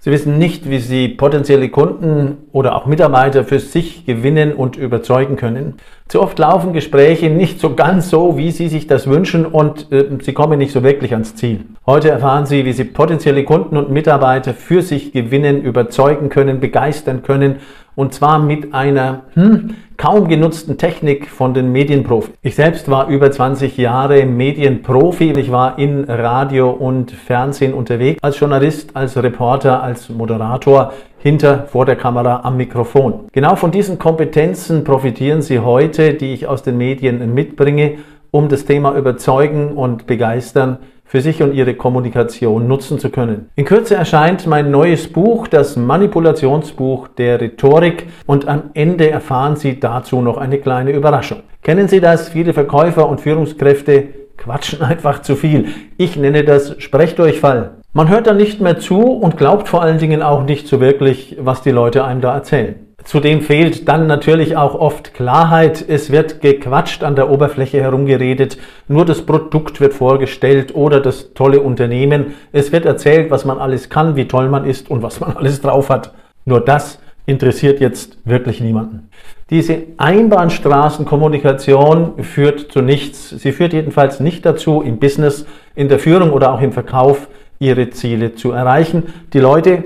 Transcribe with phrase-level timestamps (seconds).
[0.00, 5.34] Sie wissen nicht, wie Sie potenzielle Kunden oder auch Mitarbeiter für sich gewinnen und überzeugen
[5.34, 5.74] können.
[6.08, 10.06] Zu oft laufen Gespräche nicht so ganz so, wie Sie sich das wünschen und äh,
[10.22, 11.66] Sie kommen nicht so wirklich ans Ziel.
[11.84, 17.22] Heute erfahren Sie, wie Sie potenzielle Kunden und Mitarbeiter für sich gewinnen, überzeugen können, begeistern
[17.22, 17.56] können
[17.98, 22.32] und zwar mit einer hm, kaum genutzten Technik von den Medienprofis.
[22.42, 25.32] Ich selbst war über 20 Jahre Medienprofi.
[25.32, 31.84] Ich war in Radio und Fernsehen unterwegs, als Journalist, als Reporter, als Moderator, hinter, vor
[31.84, 33.28] der Kamera, am Mikrofon.
[33.32, 37.98] Genau von diesen Kompetenzen profitieren Sie heute, die ich aus den Medien mitbringe,
[38.30, 43.48] um das Thema überzeugen und begeistern für sich und ihre Kommunikation nutzen zu können.
[43.56, 49.80] In Kürze erscheint mein neues Buch, das Manipulationsbuch der Rhetorik und am Ende erfahren Sie
[49.80, 51.40] dazu noch eine kleine Überraschung.
[51.62, 52.28] Kennen Sie das?
[52.28, 55.68] Viele Verkäufer und Führungskräfte quatschen einfach zu viel.
[55.96, 57.77] Ich nenne das Sprechdurchfall.
[57.94, 61.38] Man hört dann nicht mehr zu und glaubt vor allen Dingen auch nicht so wirklich,
[61.40, 62.74] was die Leute einem da erzählen.
[63.02, 65.82] Zudem fehlt dann natürlich auch oft Klarheit.
[65.88, 68.58] Es wird gequatscht an der Oberfläche herumgeredet.
[68.88, 72.34] Nur das Produkt wird vorgestellt oder das tolle Unternehmen.
[72.52, 75.62] Es wird erzählt, was man alles kann, wie toll man ist und was man alles
[75.62, 76.12] drauf hat.
[76.44, 79.08] Nur das interessiert jetzt wirklich niemanden.
[79.48, 83.30] Diese Einbahnstraßenkommunikation führt zu nichts.
[83.30, 87.90] Sie führt jedenfalls nicht dazu, im Business, in der Führung oder auch im Verkauf ihre
[87.90, 89.04] Ziele zu erreichen.
[89.32, 89.84] Die Leute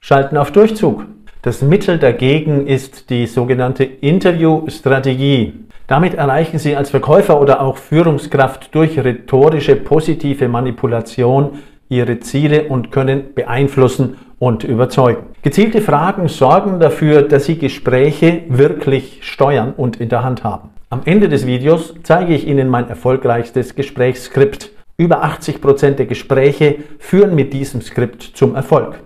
[0.00, 1.06] schalten auf Durchzug.
[1.42, 5.54] Das Mittel dagegen ist die sogenannte Interviewstrategie.
[5.86, 12.92] Damit erreichen Sie als Verkäufer oder auch Führungskraft durch rhetorische positive Manipulation Ihre Ziele und
[12.92, 15.26] können beeinflussen und überzeugen.
[15.42, 20.70] Gezielte Fragen sorgen dafür, dass Sie Gespräche wirklich steuern und in der Hand haben.
[20.90, 24.70] Am Ende des Videos zeige ich Ihnen mein erfolgreichstes Gesprächsskript.
[25.00, 28.98] Über 80 Prozent der Gespräche führen mit diesem Skript zum Erfolg.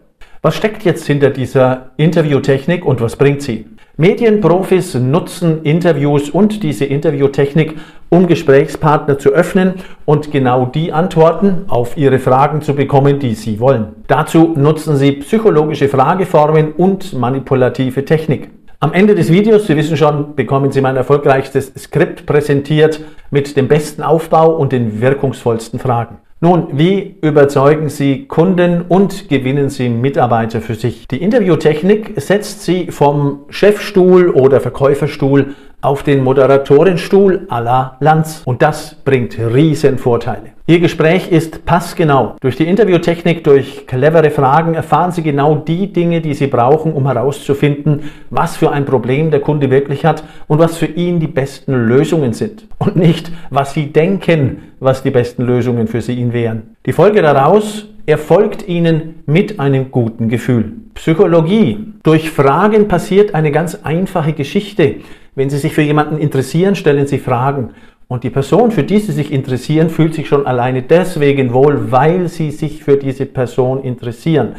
[0.42, 3.66] Was steckt jetzt hinter dieser Interviewtechnik und was bringt sie?
[3.96, 7.76] Medienprofis nutzen Interviews und diese Interviewtechnik,
[8.08, 13.60] um Gesprächspartner zu öffnen und genau die Antworten auf ihre Fragen zu bekommen, die sie
[13.60, 13.94] wollen.
[14.08, 18.50] Dazu nutzen sie psychologische Frageformen und manipulative Technik.
[18.84, 23.00] Am Ende des Videos, Sie wissen schon, bekommen Sie mein erfolgreichstes Skript präsentiert
[23.30, 26.18] mit dem besten Aufbau und den wirkungsvollsten Fragen.
[26.40, 31.08] Nun, wie überzeugen Sie Kunden und gewinnen Sie Mitarbeiter für sich?
[31.08, 38.42] Die Interviewtechnik setzt Sie vom Chefstuhl oder Verkäuferstuhl auf den Moderatorenstuhl à la Lanz.
[38.44, 40.53] Und das bringt riesen Vorteile.
[40.66, 42.36] Ihr Gespräch ist passgenau.
[42.40, 47.06] Durch die Interviewtechnik, durch clevere Fragen erfahren Sie genau die Dinge, die Sie brauchen, um
[47.06, 51.74] herauszufinden, was für ein Problem der Kunde wirklich hat und was für ihn die besten
[51.74, 52.66] Lösungen sind.
[52.78, 56.76] Und nicht, was Sie denken, was die besten Lösungen für Sie wären.
[56.86, 60.72] Die Folge daraus, er folgt Ihnen mit einem guten Gefühl.
[60.94, 61.92] Psychologie.
[62.04, 64.94] Durch Fragen passiert eine ganz einfache Geschichte.
[65.34, 67.70] Wenn Sie sich für jemanden interessieren, stellen Sie Fragen.
[68.08, 72.28] Und die Person, für die Sie sich interessieren, fühlt sich schon alleine deswegen wohl, weil
[72.28, 74.56] Sie sich für diese Person interessieren.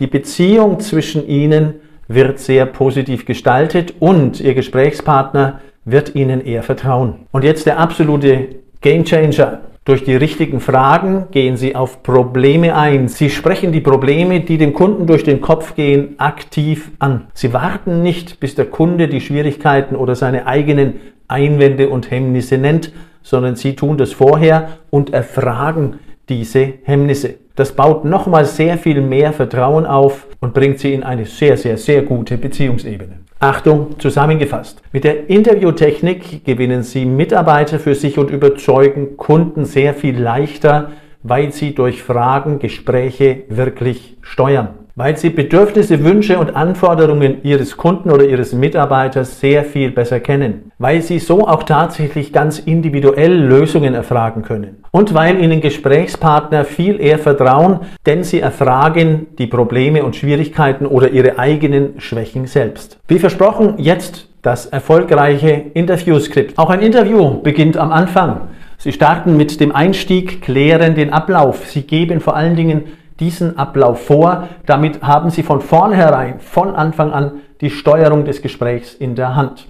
[0.00, 1.74] Die Beziehung zwischen Ihnen
[2.08, 7.26] wird sehr positiv gestaltet und Ihr Gesprächspartner wird Ihnen eher vertrauen.
[7.32, 8.48] Und jetzt der absolute
[8.80, 9.60] Gamechanger.
[9.86, 13.06] Durch die richtigen Fragen gehen Sie auf Probleme ein.
[13.06, 17.28] Sie sprechen die Probleme, die dem Kunden durch den Kopf gehen, aktiv an.
[17.34, 20.94] Sie warten nicht, bis der Kunde die Schwierigkeiten oder seine eigenen
[21.28, 22.90] Einwände und Hemmnisse nennt,
[23.22, 27.34] sondern Sie tun das vorher und erfragen diese Hemmnisse.
[27.54, 31.78] Das baut nochmal sehr viel mehr Vertrauen auf und bringt Sie in eine sehr, sehr,
[31.78, 33.20] sehr gute Beziehungsebene.
[33.38, 34.82] Achtung, zusammengefasst.
[34.92, 40.92] Mit der Interviewtechnik gewinnen Sie Mitarbeiter für sich und überzeugen Kunden sehr viel leichter,
[41.22, 48.10] weil Sie durch Fragen Gespräche wirklich steuern weil sie Bedürfnisse, Wünsche und Anforderungen ihres Kunden
[48.10, 53.92] oder ihres Mitarbeiters sehr viel besser kennen, weil sie so auch tatsächlich ganz individuell Lösungen
[53.92, 60.16] erfragen können und weil ihnen Gesprächspartner viel eher vertrauen, denn sie erfragen die Probleme und
[60.16, 62.98] Schwierigkeiten oder ihre eigenen Schwächen selbst.
[63.06, 66.56] Wie versprochen, jetzt das erfolgreiche Interviewskript.
[66.56, 68.48] Auch ein Interview beginnt am Anfang.
[68.78, 71.66] Sie starten mit dem Einstieg, klären den Ablauf.
[71.66, 72.84] Sie geben vor allen Dingen
[73.20, 74.48] diesen Ablauf vor.
[74.66, 79.66] Damit haben Sie von vornherein, von Anfang an die Steuerung des Gesprächs in der Hand.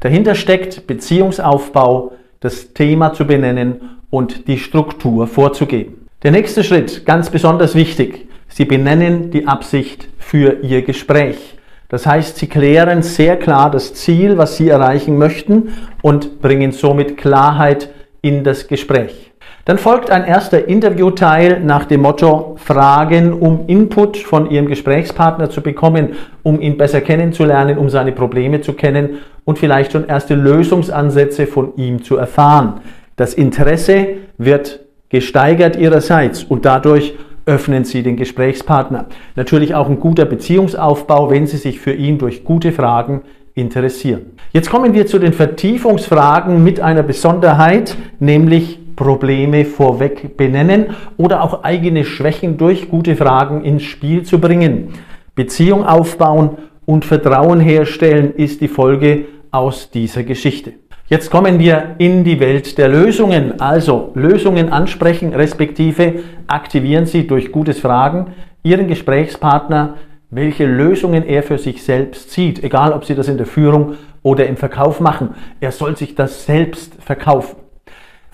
[0.00, 6.06] Dahinter steckt Beziehungsaufbau, das Thema zu benennen und die Struktur vorzugeben.
[6.22, 11.56] Der nächste Schritt, ganz besonders wichtig, Sie benennen die Absicht für Ihr Gespräch.
[11.88, 17.16] Das heißt, Sie klären sehr klar das Ziel, was Sie erreichen möchten und bringen somit
[17.16, 17.90] Klarheit
[18.22, 19.32] in das Gespräch.
[19.64, 25.62] Dann folgt ein erster Interviewteil nach dem Motto Fragen, um Input von Ihrem Gesprächspartner zu
[25.62, 31.46] bekommen, um ihn besser kennenzulernen, um seine Probleme zu kennen und vielleicht schon erste Lösungsansätze
[31.46, 32.80] von ihm zu erfahren.
[33.16, 34.06] Das Interesse
[34.36, 37.14] wird gesteigert Ihrerseits und dadurch
[37.46, 39.06] öffnen Sie den Gesprächspartner.
[39.34, 43.22] Natürlich auch ein guter Beziehungsaufbau, wenn Sie sich für ihn durch gute Fragen
[43.54, 44.32] interessieren.
[44.52, 51.64] Jetzt kommen wir zu den Vertiefungsfragen mit einer Besonderheit, nämlich Probleme vorweg benennen oder auch
[51.64, 54.90] eigene Schwächen durch gute Fragen ins Spiel zu bringen.
[55.34, 60.74] Beziehung aufbauen und Vertrauen herstellen ist die Folge aus dieser Geschichte.
[61.06, 63.60] Jetzt kommen wir in die Welt der Lösungen.
[63.60, 68.28] Also Lösungen ansprechen, respektive aktivieren Sie durch gutes Fragen
[68.62, 69.96] Ihren Gesprächspartner,
[70.30, 74.46] welche Lösungen er für sich selbst sieht, egal ob Sie das in der Führung oder
[74.46, 75.34] im Verkauf machen.
[75.60, 77.63] Er soll sich das selbst verkaufen.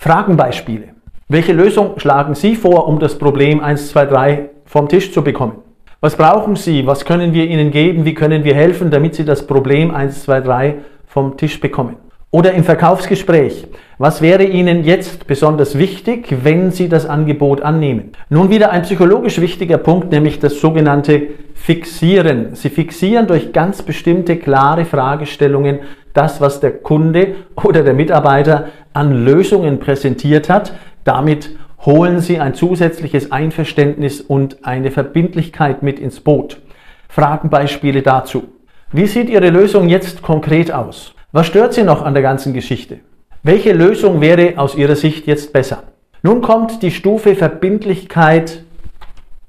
[0.03, 0.95] Fragenbeispiele.
[1.29, 5.57] Welche Lösung schlagen Sie vor, um das Problem 1, 2, 3 vom Tisch zu bekommen?
[6.01, 6.87] Was brauchen Sie?
[6.87, 8.07] Was können wir Ihnen geben?
[8.07, 10.75] Wie können wir helfen, damit Sie das Problem 1, 2, 3
[11.07, 11.97] vom Tisch bekommen?
[12.31, 13.67] Oder im Verkaufsgespräch.
[13.99, 18.13] Was wäre Ihnen jetzt besonders wichtig, wenn Sie das Angebot annehmen?
[18.31, 22.55] Nun wieder ein psychologisch wichtiger Punkt, nämlich das sogenannte Fixieren.
[22.55, 25.81] Sie fixieren durch ganz bestimmte klare Fragestellungen
[26.13, 30.75] das, was der Kunde oder der Mitarbeiter an Lösungen präsentiert hat.
[31.05, 31.51] Damit
[31.85, 36.61] holen Sie ein zusätzliches Einverständnis und eine Verbindlichkeit mit ins Boot.
[37.09, 38.45] Fragenbeispiele dazu.
[38.93, 41.15] Wie sieht Ihre Lösung jetzt konkret aus?
[41.33, 43.01] Was stört Sie noch an der ganzen Geschichte?
[43.43, 45.85] Welche Lösung wäre aus Ihrer Sicht jetzt besser?
[46.23, 48.65] Nun kommt die Stufe Verbindlichkeit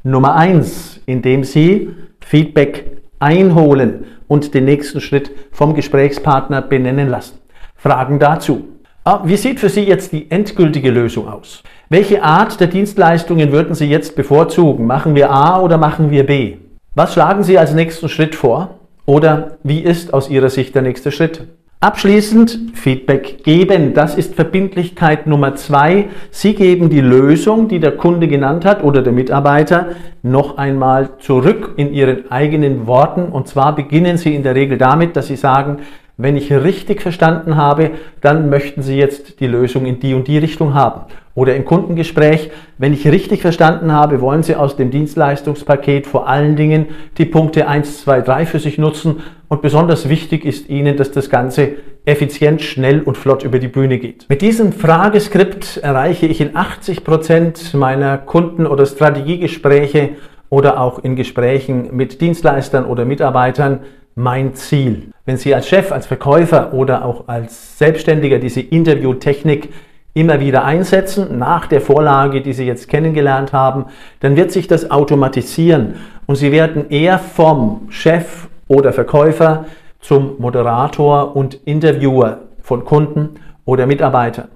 [0.04, 1.90] Nummer eins, indem Sie
[2.22, 7.40] Feedback einholen und den nächsten Schritt vom Gesprächspartner benennen lassen.
[7.76, 8.64] Fragen dazu.
[9.04, 11.64] Ah, wie sieht für Sie jetzt die endgültige Lösung aus?
[11.90, 14.88] Welche Art der Dienstleistungen würden Sie jetzt bevorzugen?
[14.88, 16.60] Machen wir A oder machen wir B?
[16.96, 18.80] Was schlagen Sie als nächsten Schritt vor?
[19.06, 21.46] Oder wie ist aus Ihrer Sicht der nächste Schritt?
[21.84, 23.96] Abschließend Feedback geben.
[23.96, 26.10] Das ist Verbindlichkeit Nummer zwei.
[26.30, 29.88] Sie geben die Lösung, die der Kunde genannt hat oder der Mitarbeiter,
[30.22, 33.24] noch einmal zurück in Ihren eigenen Worten.
[33.24, 35.80] Und zwar beginnen Sie in der Regel damit, dass Sie sagen,
[36.18, 37.92] wenn ich richtig verstanden habe,
[38.22, 41.02] dann möchten Sie jetzt die Lösung in die und die Richtung haben.
[41.34, 46.58] Oder im Kundengespräch, wenn ich richtig verstanden habe, wollen Sie aus dem Dienstleistungspaket vor allen
[46.58, 46.88] Dingen
[47.18, 49.22] die Punkte 1, 2, 3 für sich nutzen.
[49.48, 53.98] Und besonders wichtig ist Ihnen, dass das Ganze effizient, schnell und flott über die Bühne
[53.98, 54.26] geht.
[54.28, 60.10] Mit diesem Frageskript erreiche ich in 80 Prozent meiner Kunden- oder Strategiegespräche
[60.50, 63.82] oder auch in Gesprächen mit Dienstleistern oder Mitarbeitern
[64.16, 65.12] mein Ziel.
[65.26, 69.70] Wenn Sie als Chef, als Verkäufer oder auch als Selbstständiger diese Interviewtechnik
[70.14, 73.86] immer wieder einsetzen, nach der Vorlage, die Sie jetzt kennengelernt haben,
[74.20, 79.66] dann wird sich das automatisieren und Sie werden eher vom Chef oder Verkäufer
[80.00, 84.50] zum Moderator und Interviewer von Kunden oder Mitarbeitern.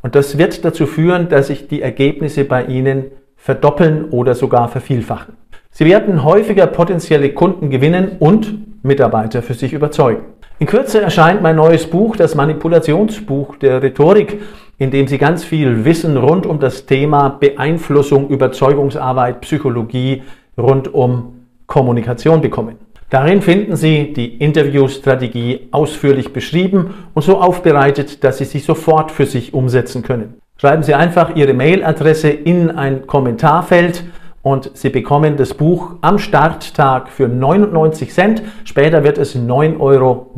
[0.00, 5.36] Und das wird dazu führen, dass sich die Ergebnisse bei Ihnen verdoppeln oder sogar vervielfachen.
[5.74, 10.22] Sie werden häufiger potenzielle Kunden gewinnen und Mitarbeiter für sich überzeugen.
[10.58, 14.42] In Kürze erscheint mein neues Buch, das Manipulationsbuch der Rhetorik,
[14.76, 20.22] in dem Sie ganz viel Wissen rund um das Thema Beeinflussung, Überzeugungsarbeit, Psychologie,
[20.58, 22.76] rund um Kommunikation bekommen.
[23.08, 29.24] Darin finden Sie die Interviewstrategie ausführlich beschrieben und so aufbereitet, dass Sie sie sofort für
[29.24, 30.34] sich umsetzen können.
[30.58, 34.04] Schreiben Sie einfach Ihre Mailadresse in ein Kommentarfeld
[34.42, 38.42] und Sie bekommen das Buch am Starttag für 99 Cent.
[38.64, 40.32] Später wird es 9,90 Euro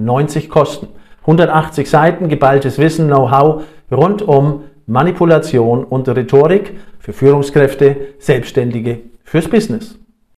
[0.49, 0.89] kosten.
[1.23, 9.99] 180 Seiten geballtes Wissen, Know-how rund um Manipulation und Rhetorik für Führungskräfte, Selbstständige, fürs Business.